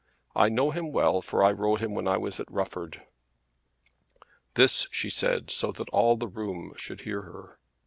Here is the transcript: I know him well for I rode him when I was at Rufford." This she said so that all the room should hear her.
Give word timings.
I 0.35 0.49
know 0.49 0.71
him 0.71 0.91
well 0.91 1.21
for 1.21 1.43
I 1.43 1.51
rode 1.51 1.79
him 1.79 1.93
when 1.93 2.07
I 2.07 2.17
was 2.17 2.39
at 2.39 2.51
Rufford." 2.51 3.03
This 4.55 4.87
she 4.89 5.11
said 5.11 5.51
so 5.51 5.71
that 5.73 5.89
all 5.91 6.17
the 6.17 6.27
room 6.27 6.73
should 6.75 7.01
hear 7.01 7.21
her. 7.21 7.59